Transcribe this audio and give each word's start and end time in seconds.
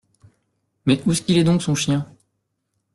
Mais 0.87 0.99
ousqu’il 1.05 1.37
est 1.37 1.43
donc, 1.43 1.61
son 1.61 1.75
chien? 1.75 2.11